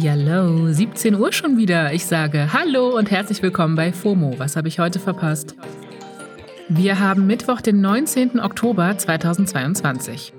Hallo, 0.00 0.72
17 0.72 1.16
Uhr 1.16 1.32
schon 1.32 1.56
wieder. 1.56 1.92
Ich 1.92 2.06
sage 2.06 2.52
Hallo 2.52 2.96
und 2.96 3.10
herzlich 3.10 3.42
willkommen 3.42 3.74
bei 3.74 3.92
FOMO. 3.92 4.38
Was 4.38 4.54
habe 4.54 4.68
ich 4.68 4.78
heute 4.78 5.00
verpasst? 5.00 5.56
Wir 6.68 7.00
haben 7.00 7.26
Mittwoch, 7.26 7.60
den 7.60 7.80
19. 7.80 8.38
Oktober 8.38 8.96
2022. 8.96 10.32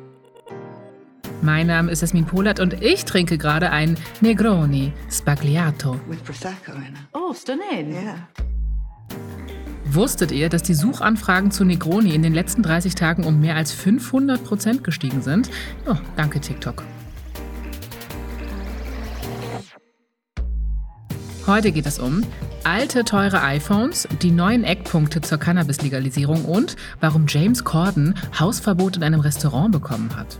Mein 1.41 1.67
Name 1.67 1.91
ist 1.91 2.01
Esmin 2.01 2.25
Polat 2.25 2.61
und 2.61 2.81
ich 2.81 3.03
trinke 3.03 3.37
gerade 3.37 3.69
ein 3.71 3.97
Negroni 4.21 4.93
Spagliato. 5.11 5.99
with 6.07 6.19
prosecco 6.23 6.71
in 6.71 6.93
it. 6.93 7.07
Oh, 7.11 7.33
stunning. 7.33 7.91
Yeah. 7.91 8.29
Wusstet 9.83 10.31
ihr, 10.31 10.47
dass 10.47 10.63
die 10.63 10.73
Suchanfragen 10.73 11.51
zu 11.51 11.65
Negroni 11.65 12.15
in 12.15 12.23
den 12.23 12.33
letzten 12.33 12.63
30 12.63 12.95
Tagen 12.95 13.25
um 13.25 13.41
mehr 13.41 13.55
als 13.57 13.73
500 13.73 14.41
Prozent 14.41 14.85
gestiegen 14.85 15.21
sind? 15.21 15.49
Oh, 15.85 15.95
danke 16.15 16.39
TikTok. 16.39 16.83
Heute 21.49 21.71
geht 21.71 21.87
es 21.87 21.97
um 21.97 22.23
alte, 22.63 23.03
teure 23.03 23.41
iPhones, 23.41 24.07
die 24.21 24.29
neuen 24.29 24.63
Eckpunkte 24.63 25.19
zur 25.21 25.39
Cannabis-Legalisierung 25.39 26.45
und 26.45 26.75
warum 26.99 27.25
James 27.27 27.63
Corden 27.63 28.13
Hausverbot 28.39 28.97
in 28.97 29.03
einem 29.03 29.19
Restaurant 29.19 29.71
bekommen 29.71 30.15
hat. 30.15 30.39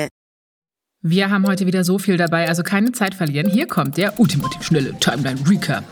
Wir 1.03 1.31
haben 1.31 1.47
heute 1.47 1.65
wieder 1.65 1.83
so 1.83 1.97
viel 1.97 2.15
dabei, 2.15 2.47
also 2.47 2.61
keine 2.61 2.91
Zeit 2.91 3.15
verlieren. 3.15 3.49
Hier 3.49 3.65
kommt 3.65 3.97
der 3.97 4.19
ultimativ 4.19 4.61
schnelle 4.61 4.93
Timeline 4.99 5.39
Recap. 5.49 5.83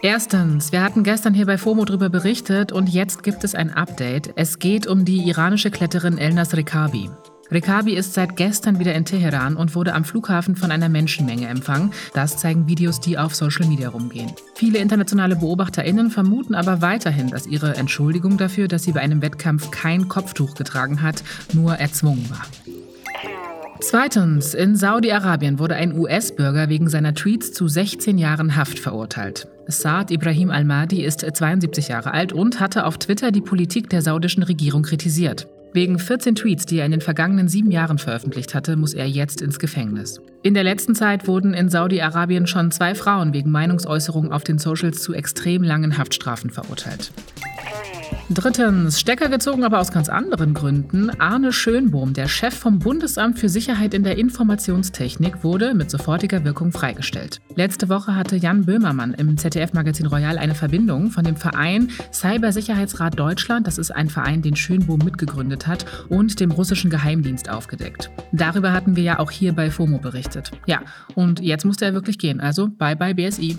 Erstens, 0.00 0.72
wir 0.72 0.82
hatten 0.82 1.02
gestern 1.02 1.34
hier 1.34 1.44
bei 1.44 1.58
FOMO 1.58 1.84
drüber 1.84 2.08
berichtet 2.08 2.72
und 2.72 2.88
jetzt 2.88 3.22
gibt 3.22 3.44
es 3.44 3.54
ein 3.54 3.70
Update. 3.70 4.32
Es 4.36 4.58
geht 4.58 4.86
um 4.86 5.04
die 5.04 5.28
iranische 5.28 5.70
Kletterin 5.70 6.16
Elnas 6.16 6.56
Rekabi. 6.56 7.10
Rekabi 7.50 7.92
ist 7.92 8.14
seit 8.14 8.36
gestern 8.36 8.78
wieder 8.78 8.94
in 8.94 9.04
Teheran 9.04 9.56
und 9.56 9.74
wurde 9.74 9.92
am 9.92 10.04
Flughafen 10.06 10.56
von 10.56 10.70
einer 10.70 10.88
Menschenmenge 10.88 11.46
empfangen. 11.46 11.92
Das 12.14 12.38
zeigen 12.38 12.66
Videos, 12.66 13.00
die 13.00 13.18
auf 13.18 13.34
Social 13.34 13.66
Media 13.66 13.90
rumgehen. 13.90 14.32
Viele 14.54 14.78
internationale 14.78 15.36
BeobachterInnen 15.36 16.10
vermuten 16.10 16.54
aber 16.54 16.80
weiterhin, 16.80 17.28
dass 17.28 17.46
ihre 17.46 17.76
Entschuldigung 17.76 18.38
dafür, 18.38 18.68
dass 18.68 18.84
sie 18.84 18.92
bei 18.92 19.00
einem 19.00 19.20
Wettkampf 19.20 19.70
kein 19.70 20.08
Kopftuch 20.08 20.54
getragen 20.54 21.02
hat, 21.02 21.22
nur 21.52 21.74
erzwungen 21.74 22.30
war. 22.30 22.46
Zweitens, 23.80 24.54
in 24.54 24.74
Saudi-Arabien 24.74 25.58
wurde 25.60 25.76
ein 25.76 25.96
US-Bürger 25.96 26.68
wegen 26.68 26.88
seiner 26.88 27.14
Tweets 27.14 27.52
zu 27.52 27.68
16 27.68 28.18
Jahren 28.18 28.56
Haft 28.56 28.78
verurteilt. 28.78 29.46
Saad 29.68 30.10
Ibrahim 30.10 30.50
al-Mahdi 30.50 31.04
ist 31.04 31.20
72 31.20 31.88
Jahre 31.88 32.12
alt 32.12 32.32
und 32.32 32.58
hatte 32.58 32.86
auf 32.86 32.98
Twitter 32.98 33.30
die 33.30 33.40
Politik 33.40 33.88
der 33.88 34.02
saudischen 34.02 34.42
Regierung 34.42 34.82
kritisiert. 34.82 35.46
Wegen 35.74 35.98
14 35.98 36.34
Tweets, 36.34 36.66
die 36.66 36.78
er 36.78 36.86
in 36.86 36.90
den 36.90 37.00
vergangenen 37.00 37.46
sieben 37.46 37.70
Jahren 37.70 37.98
veröffentlicht 37.98 38.54
hatte, 38.54 38.76
muss 38.76 38.94
er 38.94 39.06
jetzt 39.06 39.42
ins 39.42 39.58
Gefängnis. 39.58 40.20
In 40.42 40.54
der 40.54 40.64
letzten 40.64 40.94
Zeit 40.94 41.28
wurden 41.28 41.54
in 41.54 41.68
Saudi-Arabien 41.68 42.46
schon 42.46 42.70
zwei 42.72 42.94
Frauen 42.94 43.32
wegen 43.32 43.50
Meinungsäußerung 43.50 44.32
auf 44.32 44.44
den 44.44 44.58
Socials 44.58 45.02
zu 45.02 45.14
extrem 45.14 45.62
langen 45.62 45.98
Haftstrafen 45.98 46.50
verurteilt. 46.50 47.12
Drittens, 48.30 49.00
Stecker 49.00 49.30
gezogen, 49.30 49.64
aber 49.64 49.80
aus 49.80 49.90
ganz 49.90 50.10
anderen 50.10 50.52
Gründen. 50.52 51.08
Arne 51.18 51.50
Schönbohm, 51.50 52.12
der 52.12 52.28
Chef 52.28 52.52
vom 52.52 52.78
Bundesamt 52.78 53.38
für 53.38 53.48
Sicherheit 53.48 53.94
in 53.94 54.02
der 54.02 54.18
Informationstechnik, 54.18 55.42
wurde 55.42 55.72
mit 55.72 55.90
sofortiger 55.90 56.44
Wirkung 56.44 56.70
freigestellt. 56.70 57.40
Letzte 57.54 57.88
Woche 57.88 58.14
hatte 58.14 58.36
Jan 58.36 58.66
Böhmermann 58.66 59.14
im 59.14 59.38
ZDF-Magazin 59.38 60.04
Royal 60.04 60.36
eine 60.36 60.54
Verbindung 60.54 61.10
von 61.10 61.24
dem 61.24 61.36
Verein 61.36 61.90
Cybersicherheitsrat 62.12 63.18
Deutschland, 63.18 63.66
das 63.66 63.78
ist 63.78 63.92
ein 63.92 64.10
Verein, 64.10 64.42
den 64.42 64.56
Schönbohm 64.56 65.00
mitgegründet 65.02 65.66
hat, 65.66 65.86
und 66.10 66.38
dem 66.38 66.50
russischen 66.50 66.90
Geheimdienst 66.90 67.48
aufgedeckt. 67.48 68.10
Darüber 68.32 68.74
hatten 68.74 68.94
wir 68.94 69.04
ja 69.04 69.18
auch 69.20 69.30
hier 69.30 69.54
bei 69.54 69.70
FOMO 69.70 69.98
berichtet. 69.98 70.50
Ja, 70.66 70.82
und 71.14 71.40
jetzt 71.40 71.64
musste 71.64 71.86
er 71.86 71.94
wirklich 71.94 72.18
gehen, 72.18 72.40
also 72.40 72.68
bye 72.68 72.94
bye 72.94 73.14
BSI. 73.14 73.56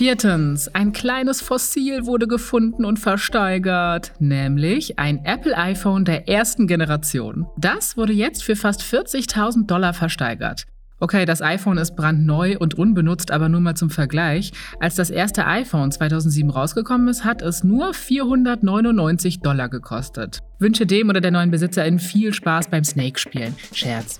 Viertens, 0.00 0.74
ein 0.74 0.92
kleines 0.92 1.42
Fossil 1.42 2.06
wurde 2.06 2.26
gefunden 2.26 2.86
und 2.86 2.98
versteigert, 2.98 4.12
nämlich 4.18 4.98
ein 4.98 5.26
Apple 5.26 5.54
iPhone 5.54 6.06
der 6.06 6.26
ersten 6.26 6.66
Generation. 6.66 7.46
Das 7.58 7.98
wurde 7.98 8.14
jetzt 8.14 8.42
für 8.42 8.56
fast 8.56 8.80
40.000 8.80 9.66
Dollar 9.66 9.92
versteigert. 9.92 10.64
Okay, 11.00 11.26
das 11.26 11.42
iPhone 11.42 11.76
ist 11.76 11.96
brandneu 11.96 12.56
und 12.58 12.76
unbenutzt, 12.76 13.30
aber 13.30 13.50
nur 13.50 13.60
mal 13.60 13.74
zum 13.74 13.90
Vergleich. 13.90 14.52
Als 14.80 14.94
das 14.94 15.10
erste 15.10 15.46
iPhone 15.46 15.92
2007 15.92 16.48
rausgekommen 16.48 17.06
ist, 17.08 17.26
hat 17.26 17.42
es 17.42 17.62
nur 17.62 17.92
499 17.92 19.40
Dollar 19.40 19.68
gekostet. 19.68 20.38
Wünsche 20.58 20.86
dem 20.86 21.10
oder 21.10 21.20
der 21.20 21.30
neuen 21.30 21.50
Besitzerin 21.50 21.98
viel 21.98 22.32
Spaß 22.32 22.70
beim 22.70 22.84
Snake-Spielen. 22.84 23.54
Scherz. 23.74 24.16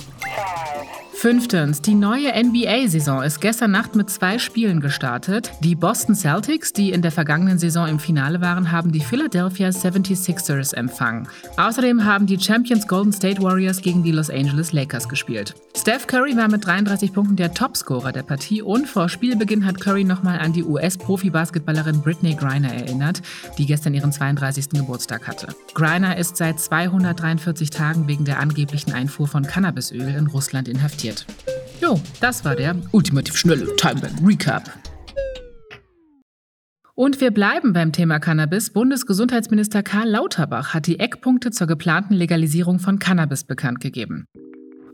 Fünftens, 1.20 1.82
die 1.82 1.94
neue 1.94 2.32
NBA-Saison 2.32 3.22
ist 3.22 3.42
gestern 3.42 3.72
Nacht 3.72 3.94
mit 3.94 4.08
zwei 4.08 4.38
Spielen 4.38 4.80
gestartet. 4.80 5.52
Die 5.60 5.74
Boston 5.74 6.14
Celtics, 6.14 6.72
die 6.72 6.92
in 6.92 7.02
der 7.02 7.12
vergangenen 7.12 7.58
Saison 7.58 7.86
im 7.88 7.98
Finale 7.98 8.40
waren, 8.40 8.72
haben 8.72 8.90
die 8.90 9.00
Philadelphia 9.00 9.68
76ers 9.68 10.74
empfangen. 10.74 11.28
Außerdem 11.58 12.06
haben 12.06 12.24
die 12.24 12.40
Champions 12.40 12.88
Golden 12.88 13.12
State 13.12 13.42
Warriors 13.42 13.82
gegen 13.82 14.02
die 14.02 14.12
Los 14.12 14.30
Angeles 14.30 14.72
Lakers 14.72 15.10
gespielt. 15.10 15.54
Steph 15.76 16.06
Curry 16.06 16.36
war 16.38 16.48
mit 16.48 16.64
33 16.64 17.12
Punkten 17.12 17.36
der 17.36 17.52
Topscorer 17.52 18.12
der 18.12 18.22
Partie 18.22 18.62
und 18.62 18.88
vor 18.88 19.10
Spielbeginn 19.10 19.66
hat 19.66 19.78
Curry 19.78 20.04
nochmal 20.04 20.38
an 20.38 20.54
die 20.54 20.64
US-Profi-Basketballerin 20.64 22.00
Brittany 22.00 22.34
Griner 22.34 22.72
erinnert, 22.72 23.20
die 23.58 23.66
gestern 23.66 23.92
ihren 23.92 24.12
32. 24.12 24.70
Geburtstag 24.70 25.28
hatte. 25.28 25.48
Griner 25.74 26.16
ist 26.16 26.38
seit 26.38 26.60
243 26.60 27.68
Tagen 27.68 28.08
wegen 28.08 28.24
der 28.24 28.40
angeblichen 28.40 28.94
Einfuhr 28.94 29.28
von 29.28 29.42
Cannabisöl 29.46 30.14
in 30.14 30.26
Russland 30.26 30.66
inhaftiert. 30.66 31.09
Jo, 31.80 32.00
das 32.20 32.44
war 32.44 32.56
der 32.56 32.76
ultimativ 32.92 33.36
schnelle 33.36 33.74
Timeline 33.76 34.16
Recap. 34.26 34.70
Und 36.94 37.20
wir 37.22 37.30
bleiben 37.30 37.72
beim 37.72 37.92
Thema 37.92 38.18
Cannabis. 38.18 38.70
Bundesgesundheitsminister 38.70 39.82
Karl 39.82 40.10
Lauterbach 40.10 40.74
hat 40.74 40.86
die 40.86 41.00
Eckpunkte 41.00 41.50
zur 41.50 41.66
geplanten 41.66 42.12
Legalisierung 42.12 42.78
von 42.78 42.98
Cannabis 42.98 43.44
bekannt 43.44 43.80
gegeben. 43.80 44.26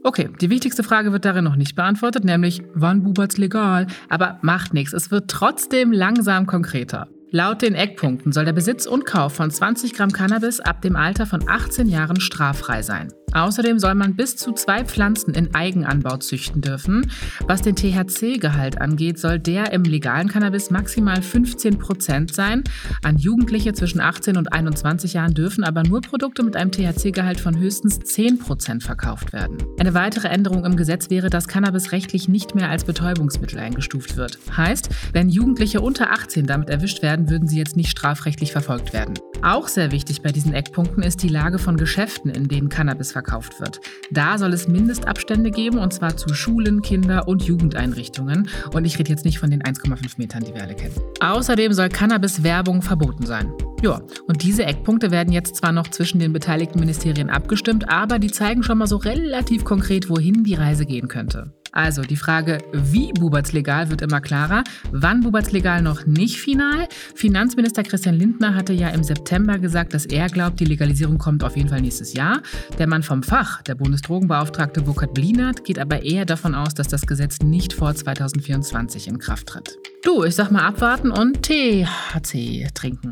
Okay, 0.04 0.28
die 0.40 0.50
wichtigste 0.50 0.84
Frage 0.84 1.10
wird 1.10 1.24
darin 1.24 1.42
noch 1.42 1.56
nicht 1.56 1.74
beantwortet, 1.74 2.22
nämlich 2.22 2.62
wann 2.74 3.02
bubert's 3.02 3.38
legal? 3.38 3.88
Aber 4.08 4.38
macht 4.42 4.72
nichts, 4.72 4.92
es 4.92 5.10
wird 5.10 5.28
trotzdem 5.28 5.90
langsam 5.90 6.46
konkreter. 6.46 7.08
Laut 7.32 7.60
den 7.60 7.74
Eckpunkten 7.74 8.30
soll 8.30 8.44
der 8.44 8.52
Besitz 8.52 8.86
und 8.86 9.04
Kauf 9.04 9.34
von 9.34 9.50
20 9.50 9.92
Gramm 9.94 10.12
Cannabis 10.12 10.60
ab 10.60 10.80
dem 10.82 10.94
Alter 10.94 11.26
von 11.26 11.48
18 11.48 11.88
Jahren 11.88 12.20
straffrei 12.20 12.82
sein. 12.82 13.12
Außerdem 13.36 13.78
soll 13.78 13.94
man 13.94 14.16
bis 14.16 14.34
zu 14.34 14.52
zwei 14.52 14.82
Pflanzen 14.82 15.34
in 15.34 15.54
Eigenanbau 15.54 16.16
züchten 16.16 16.62
dürfen. 16.62 17.10
Was 17.46 17.60
den 17.60 17.76
THC-Gehalt 17.76 18.80
angeht, 18.80 19.18
soll 19.18 19.38
der 19.38 19.72
im 19.72 19.82
legalen 19.82 20.28
Cannabis 20.28 20.70
maximal 20.70 21.20
15 21.20 21.78
Prozent 21.78 22.34
sein. 22.34 22.64
An 23.02 23.18
Jugendliche 23.18 23.74
zwischen 23.74 24.00
18 24.00 24.38
und 24.38 24.54
21 24.54 25.12
Jahren 25.12 25.34
dürfen 25.34 25.64
aber 25.64 25.82
nur 25.82 26.00
Produkte 26.00 26.42
mit 26.42 26.56
einem 26.56 26.70
THC-Gehalt 26.70 27.38
von 27.38 27.58
höchstens 27.58 28.00
10 28.00 28.38
Prozent 28.38 28.82
verkauft 28.82 29.34
werden. 29.34 29.58
Eine 29.78 29.92
weitere 29.92 30.28
Änderung 30.28 30.64
im 30.64 30.76
Gesetz 30.76 31.10
wäre, 31.10 31.28
dass 31.28 31.46
Cannabis 31.46 31.92
rechtlich 31.92 32.28
nicht 32.28 32.54
mehr 32.54 32.70
als 32.70 32.84
Betäubungsmittel 32.84 33.58
eingestuft 33.58 34.16
wird. 34.16 34.38
Heißt, 34.56 34.88
wenn 35.12 35.28
Jugendliche 35.28 35.82
unter 35.82 36.10
18 36.10 36.46
damit 36.46 36.70
erwischt 36.70 37.02
werden, 37.02 37.28
würden 37.28 37.48
sie 37.48 37.58
jetzt 37.58 37.76
nicht 37.76 37.90
strafrechtlich 37.90 38.52
verfolgt 38.52 38.94
werden. 38.94 39.12
Auch 39.42 39.68
sehr 39.68 39.92
wichtig 39.92 40.22
bei 40.22 40.32
diesen 40.32 40.54
Eckpunkten 40.54 41.02
ist 41.02 41.22
die 41.22 41.28
Lage 41.28 41.58
von 41.58 41.76
Geschäften, 41.76 42.30
in 42.30 42.48
denen 42.48 42.70
Cannabis 42.70 43.12
verkauft 43.12 43.25
wird. 43.60 43.80
Da 44.10 44.38
soll 44.38 44.52
es 44.52 44.68
Mindestabstände 44.68 45.50
geben, 45.50 45.78
und 45.78 45.92
zwar 45.92 46.16
zu 46.16 46.32
Schulen, 46.34 46.82
Kinder- 46.82 47.28
und 47.28 47.42
Jugendeinrichtungen. 47.42 48.48
Und 48.72 48.84
ich 48.84 48.98
rede 48.98 49.10
jetzt 49.10 49.24
nicht 49.24 49.38
von 49.38 49.50
den 49.50 49.62
1,5 49.62 50.14
Metern, 50.18 50.44
die 50.44 50.54
wir 50.54 50.62
alle 50.62 50.74
kennen. 50.74 50.94
Außerdem 51.20 51.72
soll 51.72 51.88
Cannabis-Werbung 51.88 52.82
verboten 52.82 53.26
sein. 53.26 53.52
Ja, 53.82 54.00
und 54.26 54.42
diese 54.42 54.64
Eckpunkte 54.64 55.10
werden 55.10 55.32
jetzt 55.32 55.56
zwar 55.56 55.72
noch 55.72 55.88
zwischen 55.88 56.18
den 56.18 56.32
beteiligten 56.32 56.80
Ministerien 56.80 57.28
abgestimmt, 57.28 57.88
aber 57.90 58.18
die 58.18 58.30
zeigen 58.30 58.62
schon 58.62 58.78
mal 58.78 58.86
so 58.86 58.96
relativ 58.96 59.64
konkret, 59.64 60.08
wohin 60.08 60.44
die 60.44 60.54
Reise 60.54 60.86
gehen 60.86 61.08
könnte. 61.08 61.52
Also 61.76 62.00
die 62.00 62.16
Frage, 62.16 62.56
wie 62.72 63.12
Buberts 63.12 63.52
legal, 63.52 63.90
wird 63.90 64.00
immer 64.00 64.22
klarer. 64.22 64.64
Wann 64.92 65.20
Buberts 65.20 65.52
legal 65.52 65.82
noch 65.82 66.06
nicht 66.06 66.40
final? 66.40 66.88
Finanzminister 67.14 67.82
Christian 67.82 68.14
Lindner 68.14 68.54
hatte 68.54 68.72
ja 68.72 68.88
im 68.88 69.04
September 69.04 69.58
gesagt, 69.58 69.92
dass 69.92 70.06
er 70.06 70.28
glaubt, 70.28 70.58
die 70.58 70.64
Legalisierung 70.64 71.18
kommt 71.18 71.44
auf 71.44 71.54
jeden 71.54 71.68
Fall 71.68 71.82
nächstes 71.82 72.14
Jahr. 72.14 72.40
Der 72.78 72.86
Mann 72.86 73.02
vom 73.02 73.22
Fach, 73.22 73.60
der 73.60 73.74
Bundesdrogenbeauftragte 73.74 74.80
Burkhard 74.80 75.12
Blinert, 75.12 75.64
geht 75.64 75.78
aber 75.78 76.02
eher 76.02 76.24
davon 76.24 76.54
aus, 76.54 76.72
dass 76.72 76.88
das 76.88 77.06
Gesetz 77.06 77.40
nicht 77.40 77.74
vor 77.74 77.94
2024 77.94 79.08
in 79.08 79.18
Kraft 79.18 79.48
tritt. 79.48 79.76
Du, 80.02 80.24
ich 80.24 80.34
sag 80.34 80.50
mal 80.50 80.66
abwarten 80.66 81.10
und 81.10 81.42
THC 81.42 82.68
trinken. 82.72 83.10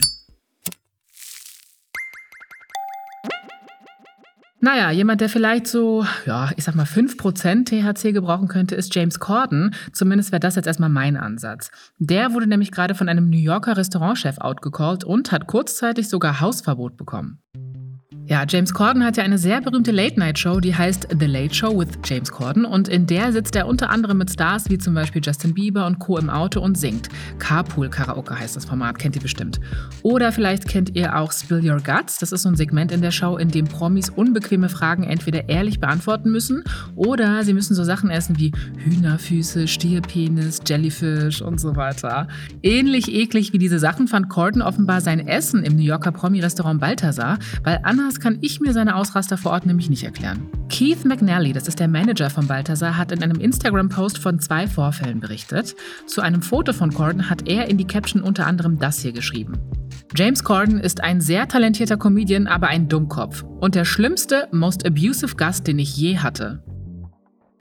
Naja, 4.65 4.91
jemand, 4.91 5.21
der 5.21 5.29
vielleicht 5.29 5.67
so, 5.67 6.07
ja, 6.25 6.51
ich 6.57 6.65
sag 6.65 6.75
mal 6.75 6.87
5% 6.87 7.67
THC 7.67 8.13
gebrauchen 8.15 8.49
könnte, 8.49 8.75
ist 8.75 8.95
James 8.95 9.21
Corden. 9.21 9.75
Zumindest 9.93 10.33
wäre 10.33 10.41
das 10.41 10.55
jetzt 10.55 10.67
erstmal 10.67 10.89
mein 10.89 11.19
Ansatz. 11.19 11.71
Der 11.99 12.33
wurde 12.33 12.47
nämlich 12.47 12.73
gerade 12.73 12.95
von 12.95 13.11
einem 13.11 13.29
New 13.29 13.37
Yorker 13.37 13.77
Restaurantchef 13.77 14.39
outgecallt 14.39 15.05
und 15.05 15.33
hat 15.33 15.49
kurzzeitig 15.49 16.09
sogar 16.09 16.41
Hausverbot 16.41 16.97
bekommen. 16.97 17.43
Ja, 18.27 18.47
James 18.49 18.73
Corden 18.73 19.05
hat 19.05 19.19
ja 19.19 19.23
eine 19.23 19.37
sehr 19.37 19.61
berühmte 19.61 19.91
Late-Night-Show, 19.91 20.61
die 20.61 20.75
heißt 20.75 21.09
The 21.21 21.27
Late 21.27 21.55
Show 21.55 21.79
with 21.79 21.89
James 22.07 22.33
Corden. 22.33 22.65
Und 22.65 22.89
in 22.89 23.07
der 23.07 23.33
sitzt 23.33 23.55
er 23.55 23.67
unter 23.67 23.91
anderem 23.91 24.17
mit 24.17 24.31
Stars 24.31 24.71
wie 24.71 24.79
zum 24.79 24.95
Beispiel 24.95 25.21
Justin 25.23 25.53
Bieber 25.53 25.87
und 25.87 25.99
Co. 25.99 26.17
im 26.17 26.31
Auto 26.31 26.61
und 26.61 26.79
singt. 26.79 27.11
Carpool 27.39 27.91
Karaoke 27.91 28.39
heißt 28.39 28.57
das 28.57 28.65
Format, 28.65 28.99
kennt 28.99 29.15
ihr 29.15 29.21
bestimmt. 29.21 29.61
Oder 30.01 30.33
vielleicht 30.33 30.67
kennt 30.67 30.97
ihr 30.97 31.19
auch 31.19 31.33
Spill 31.33 31.71
Your 31.71 31.83
Guts. 31.83 32.19
Das 32.19 32.33
ist 32.33 32.43
so 32.43 32.49
ein 32.49 32.57
Segment 32.57 32.93
in 32.93 33.03
der 33.03 33.11
Show, 33.11 33.37
in 33.37 33.51
dem 33.51 33.67
Promis 33.67 34.09
unbequeme 34.09 34.71
Fragen 34.71 35.05
entweder 35.05 35.51
ehrlich 35.51 35.79
beantworten 35.79 36.31
müssen 36.31 36.65
oder 36.95 37.45
sie 37.45 37.53
müssen 37.53 37.75
so 37.75 37.85
Sachen 37.85 38.09
essen 38.09 38.39
wie 38.39 38.53
Hühnerfüße, 38.79 39.69
Stierpenis, 39.69 40.63
Jellyfish 40.67 41.43
und 41.43 41.61
so 41.61 41.77
weiter. 41.77 42.29
Ähnlich 42.63 43.13
eklig 43.13 43.53
wie 43.53 43.59
diese 43.59 43.79
Sachen 43.79 44.09
fand 44.09 44.31
Corden 44.31 44.63
offenbar 44.63 45.03
sein 45.03 45.29
Essen 45.29 45.63
im 45.63 45.77
New 45.77 45.83
Yorker 45.83 46.11
Promi-Restaurant 46.11 46.81
Balthasar, 46.81 47.39
weil 47.65 47.81
Anna 47.83 48.14
Anders 48.15 48.23
kann 48.23 48.39
ich 48.43 48.61
mir 48.61 48.73
seine 48.73 48.95
Ausraster 48.95 49.37
vor 49.37 49.51
Ort 49.51 49.67
nämlich 49.67 49.91
nicht 49.91 50.05
erklären. 50.05 50.49
Keith 50.69 51.05
McNally, 51.05 51.53
das 51.53 51.67
ist 51.67 51.81
der 51.81 51.89
Manager 51.89 52.31
von 52.31 52.47
Balthasar, 52.47 52.97
hat 52.97 53.11
in 53.11 53.21
einem 53.25 53.41
Instagram-Post 53.41 54.19
von 54.19 54.39
zwei 54.39 54.69
Vorfällen 54.69 55.19
berichtet. 55.19 55.75
Zu 56.07 56.21
einem 56.21 56.41
Foto 56.41 56.73
von 56.73 56.95
Corden 56.95 57.29
hat 57.29 57.49
er 57.49 57.69
in 57.69 57.77
die 57.77 57.89
Caption 57.89 58.23
unter 58.23 58.47
anderem 58.47 58.79
das 58.79 59.01
hier 59.01 59.11
geschrieben. 59.11 59.59
James 60.15 60.45
Corden 60.45 60.79
ist 60.79 61.03
ein 61.03 61.21
sehr 61.21 61.49
talentierter 61.49 61.97
Comedian, 61.97 62.47
aber 62.47 62.69
ein 62.69 62.89
Dummkopf. 62.89 63.43
Und 63.43 63.75
der 63.75 63.85
schlimmste, 63.85 64.47
most 64.53 64.87
abusive 64.87 65.35
Gast, 65.35 65.67
den 65.67 65.81
ich 65.81 65.97
je 65.97 66.19
hatte. 66.19 66.63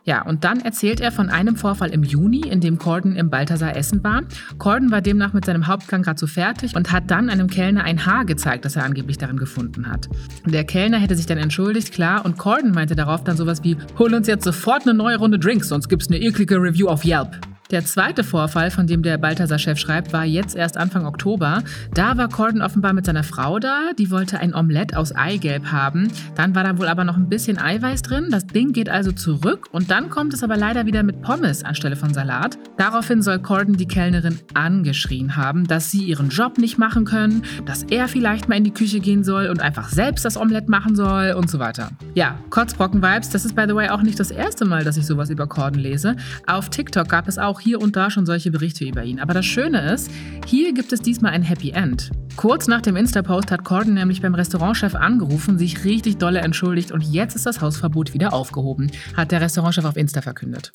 Ja, 0.06 0.22
und 0.26 0.44
dann 0.44 0.60
erzählt 0.60 1.00
er 1.00 1.14
von 1.14 1.30
einem 1.30 1.56
Vorfall 1.56 1.92
im 1.92 2.04
Juni, 2.04 2.42
in 2.42 2.60
dem 2.60 2.78
Corden 2.78 3.16
im 3.16 3.30
Balthasar 3.30 3.78
Essen 3.78 4.04
war. 4.04 4.24
Corden 4.58 4.92
war 4.92 5.02
demnach 5.02 5.32
mit 5.32 5.46
seinem 5.46 5.68
Hauptgang 5.68 6.02
gerade 6.02 6.20
so 6.20 6.28
fertig 6.28 6.76
und 6.76 6.92
hat 6.92 7.10
dann 7.10 7.30
einem 7.30 7.48
Kellner 7.50 7.86
ein 7.86 8.06
Haar 8.06 8.26
gezeigt, 8.26 8.66
das 8.66 8.76
er 8.76 8.84
angeblich 8.84 9.18
darin 9.18 9.38
gefunden 9.38 9.90
hat. 9.90 10.10
Der 10.46 10.66
Kellner 10.66 11.00
hätte 11.00 11.16
sich 11.16 11.26
dann 11.26 11.38
entschuldigt, 11.38 11.94
klar, 11.94 12.26
und 12.26 12.38
Corden 12.38 12.72
meinte 12.72 12.96
darauf 12.96 13.24
dann 13.24 13.38
sowas 13.38 13.64
wie, 13.64 13.78
hol 13.98 14.14
uns 14.14 14.28
jetzt 14.28 14.44
sofort 14.44 14.82
eine 14.84 14.94
neue 14.94 15.18
Runde 15.18 15.40
Drinks, 15.40 15.70
sonst 15.70 15.88
gibt's 15.88 16.10
eine 16.10 16.20
eklige 16.20 16.56
Review 16.56 16.88
auf 16.88 17.06
Yelp. 17.06 17.40
Der 17.74 17.84
zweite 17.84 18.24
Vorfall, 18.24 18.70
von 18.70 18.86
dem 18.86 19.02
der 19.02 19.18
Balthasar-Chef 19.18 19.80
schreibt, 19.80 20.14
war 20.14 20.26
jetzt 20.26 20.56
erst 20.56 20.78
Anfang 20.78 21.08
Oktober. 21.08 21.64
Da 21.96 22.16
war 22.18 22.30
Corden 22.30 22.62
offenbar 22.62 22.94
mit 22.94 23.08
seiner 23.08 23.24
Frau 23.24 23.58
da. 23.58 23.94
Die 23.98 24.12
wollte 24.12 24.40
ein 24.40 24.54
Omelett 24.54 24.96
aus 24.96 25.12
Eigelb 25.12 25.72
haben. 25.72 26.12
Dann 26.36 26.54
war 26.54 26.64
da 26.64 26.78
wohl 26.78 26.88
aber 26.88 27.04
noch 27.04 27.18
ein 27.18 27.30
bisschen 27.30 27.58
Eiweiß 27.58 28.04
drin. 28.04 28.28
Das 28.30 28.46
Ding 28.46 28.74
geht 28.74 28.90
also 28.90 29.12
zurück 29.12 29.70
und 29.72 29.90
dann 29.90 30.12
kommt 30.12 30.36
es 30.36 30.44
aber 30.44 30.56
leider 30.56 30.86
wieder 30.86 31.02
mit 31.02 31.24
Pommes 31.24 31.64
anstelle 31.64 31.96
von 31.96 32.14
Salat. 32.14 32.60
Daraufhin 32.78 33.24
soll 33.24 33.40
Corden 33.40 33.76
die 33.76 33.88
Kellnerin 33.88 34.38
angeschrien 34.54 35.36
haben, 35.36 35.66
dass 35.66 35.90
sie 35.90 36.04
ihren 36.04 36.30
Job 36.30 36.60
nicht 36.60 36.78
machen 36.78 37.06
können, 37.06 37.42
dass 37.66 37.82
er 37.82 38.08
vielleicht 38.08 38.50
mal 38.50 38.58
in 38.58 38.66
die 38.66 38.74
Küche 38.74 39.00
gehen 39.00 39.24
soll 39.24 39.48
und 39.48 39.62
einfach 39.62 39.90
selbst 39.90 40.26
das 40.26 40.38
Omelett 40.38 40.70
machen 40.70 40.96
soll 40.96 41.32
und 41.32 41.50
so 41.50 41.58
weiter. 41.58 41.90
Ja, 42.14 42.38
Kotzbrocken-Vibes, 42.52 43.32
das 43.32 43.46
ist 43.46 43.56
by 43.56 43.64
the 43.68 43.74
way 43.74 43.90
auch 43.90 44.04
nicht 44.04 44.20
das 44.20 44.30
erste 44.30 44.64
Mal, 44.64 44.84
dass 44.84 44.96
ich 44.96 45.08
sowas 45.08 45.32
über 45.32 45.48
Corden 45.48 45.80
lese. 45.80 46.16
Auf 46.46 46.70
TikTok 46.70 47.10
gab 47.10 47.28
es 47.28 47.40
auch 47.40 47.63
hier 47.64 47.82
und 47.82 47.96
da 47.96 48.12
schon 48.12 48.26
solche 48.26 48.52
Berichte 48.52 48.86
über 48.86 49.04
ihn. 49.04 49.20
Aber 49.20 49.34
das 49.34 49.46
Schöne 49.46 49.94
ist, 49.94 50.12
hier 50.46 50.74
gibt 50.74 50.92
es 50.94 51.02
diesmal 51.02 51.32
ein 51.32 51.44
Happy 51.44 51.72
End. 51.72 52.12
Kurz 52.36 52.68
nach 52.68 52.82
dem 52.82 52.96
Insta-Post 52.96 53.52
hat 53.52 53.64
Corden 53.64 53.94
nämlich 53.94 54.22
beim 54.22 54.36
Restaurantchef 54.36 54.96
angerufen, 54.96 55.58
sich 55.58 55.86
richtig 55.86 56.18
dolle 56.18 56.40
entschuldigt 56.40 56.92
und 56.92 57.02
jetzt 57.02 57.36
ist 57.36 57.46
das 57.46 57.62
Hausverbot 57.62 58.14
wieder 58.14 58.34
aufgehoben, 58.34 58.92
hat 59.16 59.32
der 59.32 59.42
Restaurantchef 59.42 59.86
auf 59.86 59.98
Insta 59.98 60.22
verkündet. 60.22 60.72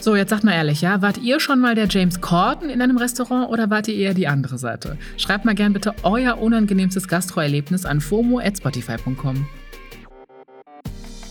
So, 0.00 0.16
jetzt 0.16 0.30
sagt 0.30 0.42
mal 0.42 0.54
ehrlich, 0.54 0.80
ja, 0.80 1.00
wart 1.00 1.18
ihr 1.18 1.38
schon 1.38 1.60
mal 1.60 1.76
der 1.76 1.86
James 1.86 2.20
Corden 2.20 2.70
in 2.70 2.82
einem 2.82 2.96
Restaurant 2.96 3.48
oder 3.50 3.70
wart 3.70 3.86
ihr 3.86 3.94
eher 3.94 4.14
die 4.14 4.26
andere 4.26 4.58
Seite? 4.58 4.96
Schreibt 5.16 5.44
mal 5.44 5.54
gern 5.54 5.72
bitte 5.72 5.94
euer 6.02 6.38
unangenehmstes 6.38 7.06
Gastroerlebnis 7.06 7.84
an 7.84 8.00
fomo@spotify.com. 8.00 9.46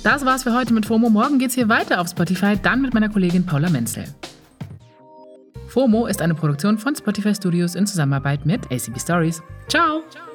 Das 0.04 0.26
war's 0.26 0.44
für 0.44 0.56
heute 0.56 0.74
mit 0.74 0.86
FOMO. 0.88 1.10
Morgen 1.10 1.38
geht's 1.38 1.54
hier 1.54 1.70
weiter 1.70 2.02
auf 2.02 2.08
Spotify, 2.08 2.58
dann 2.58 2.82
mit 2.82 2.94
meiner 2.94 3.10
Kollegin 3.10 3.46
Paula 3.46 3.70
Menzel. 3.70 4.06
FOMO 5.68 6.08
ist 6.08 6.22
eine 6.22 6.34
Produktion 6.34 6.78
von 6.78 6.96
Spotify 6.96 7.36
Studios 7.36 7.76
in 7.76 7.86
Zusammenarbeit 7.86 8.46
mit 8.46 8.66
ACB 8.72 9.00
Stories. 9.00 9.44
Ciao! 9.68 10.02
Ciao. 10.10 10.31